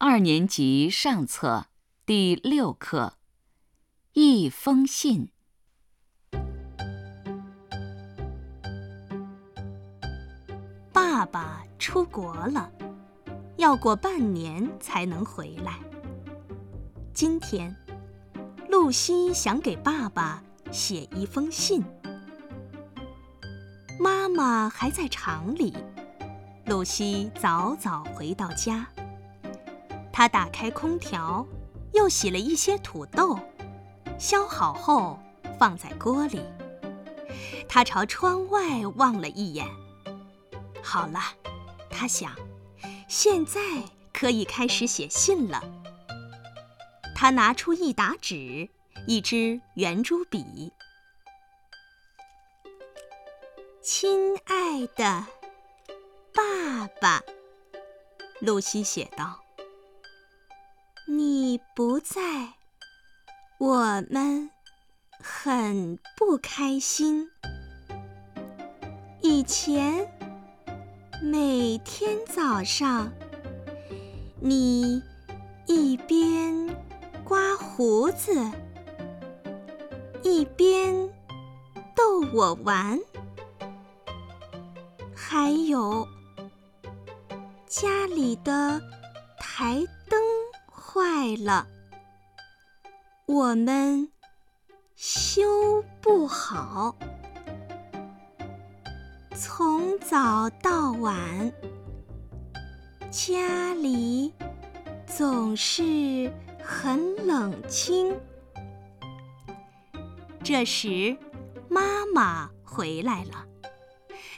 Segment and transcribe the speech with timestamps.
[0.00, 1.66] 二年级上册
[2.06, 3.14] 第六课
[4.12, 5.28] 《一封信》。
[10.92, 12.70] 爸爸出国了，
[13.56, 15.80] 要过半年才能回来。
[17.12, 17.74] 今天，
[18.68, 20.40] 露西想给爸爸
[20.70, 21.82] 写一封信。
[23.98, 25.76] 妈妈还在厂里，
[26.66, 28.86] 露西早早回到家。
[30.18, 31.46] 他打开空调，
[31.92, 33.38] 又洗了一些土豆，
[34.18, 35.16] 削好后
[35.60, 36.42] 放在锅里。
[37.68, 39.64] 他朝窗外望了一眼。
[40.82, 41.20] 好了，
[41.88, 42.34] 他想，
[43.06, 43.60] 现在
[44.12, 45.62] 可以开始写信了。
[47.14, 48.68] 他拿出一沓纸，
[49.06, 50.72] 一支圆珠笔。
[53.80, 55.24] 亲爱的
[56.34, 57.22] 爸爸，
[58.40, 59.44] 露西写道。
[61.10, 62.20] 你不在，
[63.58, 64.50] 我们
[65.18, 67.26] 很不开心。
[69.22, 70.06] 以前
[71.22, 73.10] 每天早上，
[74.38, 75.02] 你
[75.64, 76.76] 一边
[77.24, 78.30] 刮胡子，
[80.22, 80.94] 一边
[81.96, 83.00] 逗我玩，
[85.16, 86.06] 还有
[87.66, 88.78] 家里的
[89.38, 90.27] 台灯。
[90.98, 91.68] 坏了，
[93.26, 94.10] 我们
[94.96, 96.96] 修不好。
[99.32, 101.52] 从早到晚，
[103.12, 104.34] 家里
[105.06, 108.12] 总是很冷清。
[110.42, 111.16] 这时，
[111.68, 113.46] 妈妈回来了，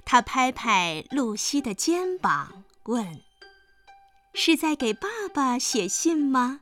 [0.05, 3.19] 她拍拍露西的肩膀，问。
[4.33, 6.61] 是在给爸爸写信吗？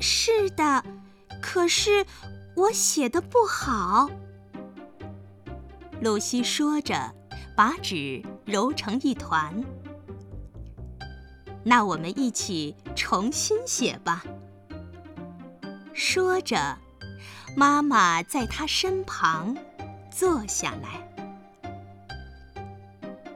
[0.00, 0.84] 是的，
[1.40, 2.04] 可是
[2.54, 4.10] 我写的不好。
[6.00, 7.14] 露西说着，
[7.56, 9.64] 把纸揉成一团。
[11.64, 14.22] 那我们一起重新写吧。
[15.92, 16.78] 说着，
[17.56, 19.56] 妈妈在她身旁
[20.10, 21.08] 坐下来。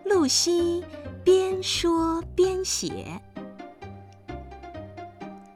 [0.05, 0.85] 露西。
[1.25, 3.21] 边说边写，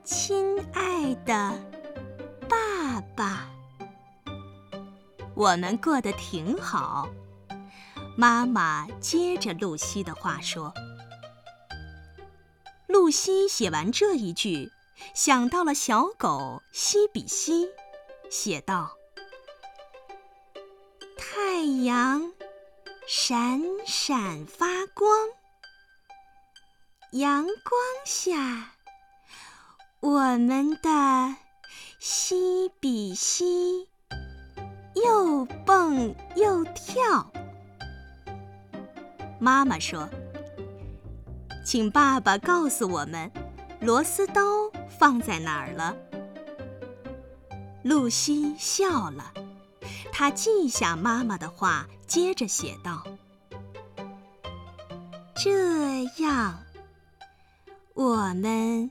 [0.04, 1.52] 亲爱的
[2.48, 3.50] 爸爸，
[5.34, 7.08] 我们过得挺好。
[8.16, 10.72] 妈妈接着露西的话说。
[12.86, 14.70] 露西写完这一句，
[15.14, 17.68] 想到了小狗西比西，
[18.30, 18.96] 写道
[21.18, 22.32] ：“太阳
[23.06, 25.10] 闪闪发光。”
[27.12, 27.54] 阳光
[28.04, 28.72] 下，
[30.00, 31.36] 我们的
[31.98, 33.88] 西比西
[34.94, 37.30] 又蹦又跳。
[39.38, 40.08] 妈妈说
[41.64, 43.30] ：“请爸爸告诉我们，
[43.80, 44.42] 螺丝刀
[44.98, 45.96] 放在哪儿了。”
[47.84, 49.32] 露西笑了，
[50.12, 53.04] 她记下妈妈的话，接着写道
[55.36, 56.58] ：“这样。”
[57.96, 58.90] 我们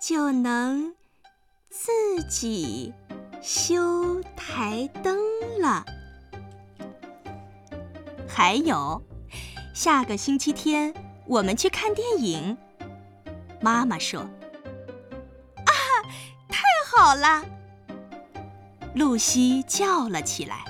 [0.00, 0.94] 就能
[1.68, 1.90] 自
[2.28, 2.94] 己
[3.42, 5.18] 修台灯
[5.60, 5.84] 了。
[8.28, 9.02] 还有，
[9.74, 10.94] 下个星期天
[11.26, 12.56] 我们去看电影。
[13.60, 14.20] 妈妈说
[15.66, 15.72] ：“啊，
[16.48, 17.44] 太好了！”
[18.94, 20.64] 露西叫了起来：“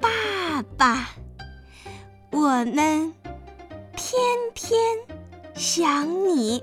[0.00, 1.08] 爸爸，
[2.30, 3.12] 我们
[3.96, 4.16] 天
[4.54, 4.78] 天……”
[5.56, 6.62] 想你，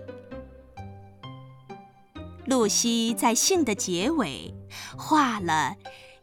[2.46, 4.54] 露西在信的结尾
[4.98, 5.76] 画了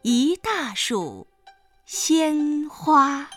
[0.02, 1.26] 一大束
[1.86, 3.30] 鲜花。